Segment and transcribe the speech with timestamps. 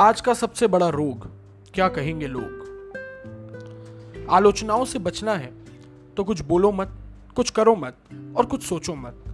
[0.00, 1.26] आज का सबसे बड़ा रोग,
[1.74, 2.96] क्या कहेंगे लोग?
[4.30, 5.52] आलोचनाओं से बचना है
[6.16, 6.90] तो कुछ बोलो मत,
[7.36, 7.96] कुछ करो मत,
[8.36, 9.24] और कुछ सोचो मत।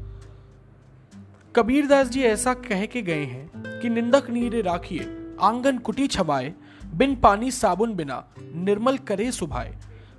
[1.57, 6.55] कबीरदास जी ऐसा कह के गए हैं कि निंदक नीरे राखिए, आँगन कुटी छवाए
[6.95, 8.25] बिन पानी साबुन बिना,
[8.55, 9.79] निर्मल करे सुभाए।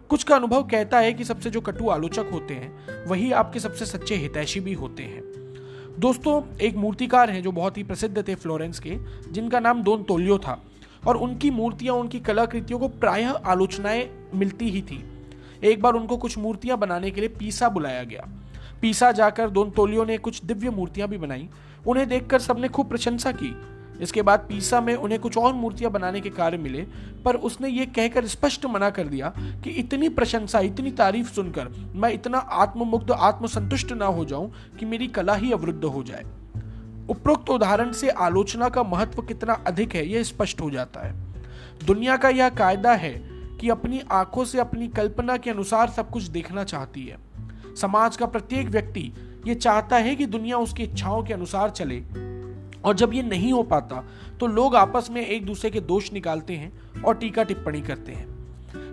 [0.09, 3.85] कुछ का अनुभव कहता है कि सबसे जो कटु आलोचक होते हैं, वही आपके सबसे
[3.85, 5.42] सच्चे हितैषी भी होते हैं।
[5.99, 8.97] दोस्तों, एक मूर्तिकार हैं जो बहुत ही प्रसिद्ध थे फ्लोरेंस के,
[9.31, 10.63] जिनका नाम दोन तोलियो था।
[11.07, 15.05] और उनकी मूर्तियाँ, उनकी कलाकृतियों को प्रायः आलोचनाएँ मिलती ही थी।
[15.63, 18.27] एक बार उनको कुछ मूर्तियाँ बनाने के लिए पीसा बुलाया गया।
[18.81, 21.49] पीसा जाकर दोन तोलियो ने कुछ दिव्य मूर्तियाँ भी बनाई।
[21.87, 23.55] उन्हें देखकर सबने खूब प्रशंसा की।
[24.03, 26.81] इसके बाद पीसा में उन्हें कुछ और मूर्तियाँ बनाने के कार्य मिले,
[27.25, 32.13] पर उसने ये कहकर स्पष्ट मना कर दिया कि इतनी प्रशंसा, इतनी तारीफ़ सुनकर मैं
[32.13, 36.23] इतना आत्ममुग्ध, आत्मसंतुष्ट ना हो जाऊँ कि मेरी कला ही अवरुद्ध हो जाए।
[37.09, 41.13] उपरोक्त उदाहरण से आलोचना का महत्व कितना अधिक है, यह स्पष्ट हो जाता है।
[41.85, 43.13] दुनिया का यह कायदा है
[43.61, 47.17] कि अपनी आँखों से अपनी कल्पना के अनुसार सब कुछ देखना चाहती है।
[47.75, 49.11] समाज का प्रत्येक व्यक्ति
[49.47, 51.95] ये चाहता है कि दुनिया उसकी इच्छाओं के अनुसार चले।
[52.85, 54.03] और जब ये नहीं हो पाता
[54.39, 58.33] तो लोग आपस में एक दूसरे के दोष निकालते हैं और टीका टिप्पणी करते हैं।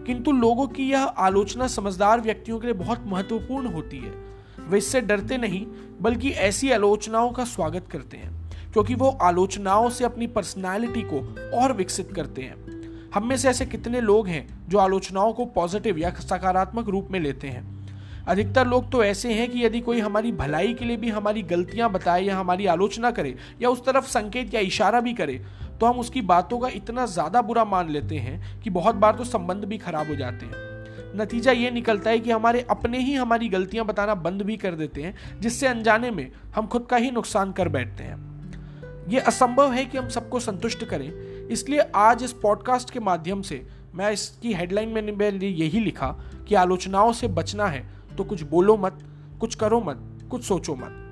[0.05, 4.30] किंतु लोगों की यह आलोचना समझदार व्यक्तियों के लिए बहुत महत्वपूर्ण होती है।
[4.68, 5.66] वे इससे डरते नहीं,
[6.00, 11.72] बल्कि ऐसी आलोचनाओं का स्वागत करते हैं, क्योंकि वो आलोचनाओं से अपनी पर्सनैलिटी को और
[11.72, 12.70] विकसित करते हैं।
[13.14, 17.20] हम में से ऐसे कितने लोग हैं जो आलोचनाओं को पॉजिटिव या सकारात्मक रूप में
[17.20, 17.80] लेते हैं?
[18.29, 21.91] अधिकतर लोग तो ऐसे हैं कि यदि कोई हमारी भलाई के लिए भी हमारी गलतियाँ
[21.91, 25.41] बताए या हमारी आलोचना करे या उस तरफ़ संकेत या इशारा भी करे
[25.81, 29.25] तो हम उसकी बातों का इतना ज़्यादा बुरा मान लेते हैं कि बहुत बार तो
[29.25, 30.69] संबंध भी खराब हो जाते हैं।
[31.17, 35.03] नतीजा ये निकलता है कि हमारे अपने ही हमारी गलतियाँ बताना बंद भी कर देते
[35.03, 39.85] हैं, जिससे अनजाने में हम खुद का ही नुकसान कर बैठते हैं। ये असंभव है
[39.85, 41.11] कि हम सबको संतुष्ट करें,
[41.48, 46.09] इसलिए आज इस पॉडकास्ट के माध्यम से मैं इसकी हेडलाइन में यही लिखा
[46.48, 48.98] कि आलोचनाओं से बचना है तो कुछ बोलो मत,
[49.41, 51.11] कुछ करो मत, कुछ सोचो मत।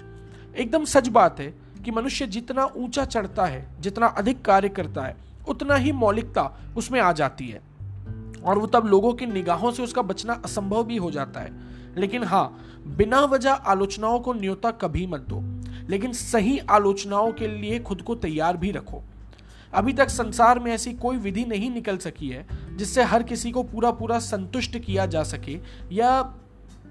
[0.57, 1.55] एकदम सच बात है
[1.85, 5.17] कि मनुष्य जितना ऊँचा चढ़ता है, जितना अधिक कार्य करता है,
[5.49, 7.63] उतना ही मौलिकता उसमें आ जाती है।
[8.45, 11.61] और वो तब लोगों की निगाहों से उसका बचना असंभव भी हो जाता है।
[11.97, 15.43] लेकिन हाँ बिना वजह आलोचनाओं को न्योता कभी मत दो,
[15.89, 19.03] लेकिन सही आलोचनाओं के लिए खुद को तैयार भी रखो।
[19.75, 23.63] अभी तक संसार में ऐसी कोई विधि नहीं निकल सकी है, जिससे हर किसी को
[23.63, 25.59] पूरा पूरा संतुष्ट किया जा सके
[25.93, 26.35] या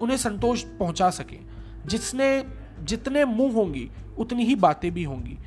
[0.02, 1.38] उन्हें संतोष पहुँचा सके।
[1.86, 2.46] जिसने,
[2.84, 5.38] जितने मुँह होंगी, उतनी ही बातें भी होंगी।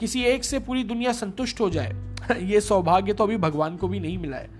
[0.00, 1.96] किसी एक से पूरी दुनिया संतुष्ट हो जाए,
[2.40, 4.50] ये सौभाग्य तो अभी भगवान को भी नहीं मिला है।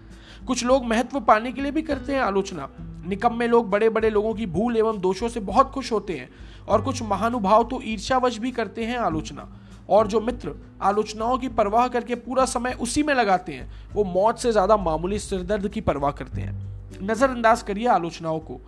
[0.46, 2.68] कुछ लोग महत्व पाने के लिए भी करते हैं आलोचना।
[3.06, 6.28] निकम में लोग बड़े बड़े लोगों की भूल एवं दोषों से बहुत खुश होते हैं
[6.68, 9.56] और कुछ महानुभाव तो ईर्ष्यावश भी करते हैं आलोचना।
[9.88, 14.38] और जो मित्र आलोचनाओं की परवाह करके पूरा समय उसी में लगाते हैं, वो मौत
[14.38, 16.69] से ज़्यादा मामूली सिरदर्द की परवाह करते हैं।
[17.02, 18.60] नजरअंदाज करिए आलोचनाओं को।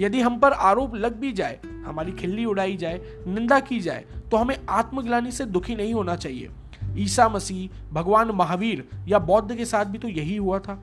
[0.00, 4.36] यदि हम पर आरोप लग भी जाए, हमारी खिल्ली उड़ाई जाए, निंदा की जाए तो
[4.36, 6.50] हमें आत्मग्लानी से दुखी नहीं होना चाहिए।
[6.96, 10.82] ईसा मसीह, भगवान महावीर या बौद्ध के साथ भी तो यही हुआ था।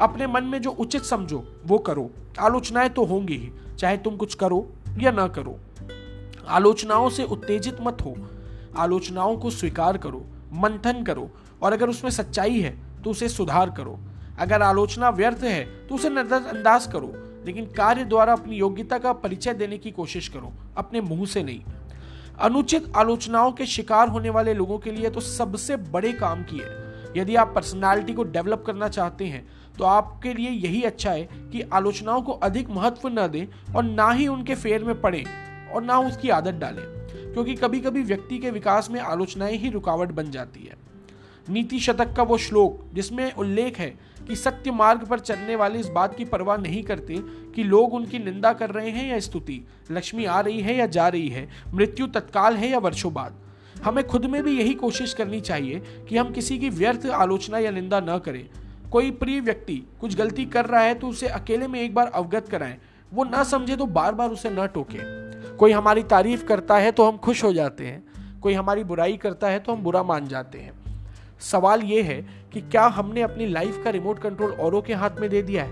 [0.00, 2.10] अपने मन में जो उचित समझो, वो करो।
[2.40, 4.66] आलोचनाएँ तो होंगी ही, चाहे तुम कुछ करो
[4.98, 5.58] या ना करो।
[6.48, 8.16] आलोचनाओं से उत्तेजित मत हो।
[8.76, 11.30] आलोचनाओं को स्वीकार करो, मंथन करो,
[11.62, 13.98] और अगर उसमें सच्चाई है तो उसे सुधार करो।
[14.38, 17.12] अगर आलोचना व्यर्थ है तो उसे नजरअंदाज करो,
[17.46, 21.62] लेकिन कार्य द्वारा अपनी योग्यता का परिचय देने की कोशिश करो, अपने मुँह से नहीं।
[22.40, 26.84] अनुचित आलोचनाओं के शिकार होने वाले लोगों के लिए तो सबसे बड़े काम की है।
[27.16, 29.46] यदि आप पर्सनालिटी को डेवलप करना चाहते हैं
[29.78, 31.22] तो आपके लिए यही अच्छा है
[31.52, 35.24] कि आलोचनाओं को अधिक महत्व न दें और ना ही उनके फेर में पड़े
[35.74, 36.82] और ना उसकी आदत डालें,
[37.32, 40.76] क्योंकि कभी कभी व्यक्ति के विकास में आलोचनाएँ ही रुकावट बन जाती है।
[41.48, 43.88] नीति शतक का वो श्लोक, जिसमें उल्लेख है
[44.28, 47.16] कि सत्य मार्ग पर चलने वाले इस बात की परवाह नहीं करते
[47.54, 51.08] कि लोग उनकी निंदा कर रहे हैं या स्तुति, लक्ष्मी आ रही है या जा
[51.08, 53.40] रही है, मृत्यु तत्काल है या वर्षों बाद।
[53.84, 57.70] हमें खुद में भी यही कोशिश करनी चाहिए कि हम किसी की व्यर्थ आलोचना या
[57.70, 58.48] निंदा न करें।
[58.92, 62.48] कोई प्रिय व्यक्ति कुछ गलती कर रहा है तो उसे अकेले में एक बार अवगत
[62.48, 62.76] कराएँ।
[63.12, 64.98] वो ना समझे तो बार बार उसे न टोके।
[65.56, 69.48] कोई हमारी तारीफ़ करता है तो हम खुश हो जाते हैं। कोई हमारी बुराई करता
[69.48, 70.85] है तो हम बुरा मान जाते हैं।
[71.40, 75.30] सवाल ये है कि क्या हमने अपनी लाइफ का रिमोट कंट्रोल औरों के हाथ में
[75.30, 75.70] दे दिया है?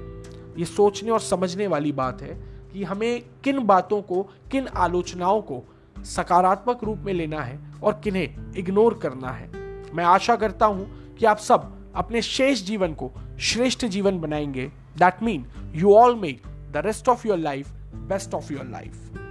[0.59, 5.65] ये सोचने और समझने वाली बात है कि हमें किन बातों को, किन आलोचनाओं को
[5.99, 9.51] सकारात्मक रूप में लेना है और किन्हें इग्नोर करना है।
[9.95, 14.67] मैं आशा करता हूँ कि आप सब अपने शेष जीवन को श्रेष्ठ जीवन बनाएँगे।
[14.99, 19.24] That mean you all make the rest of your life best of your life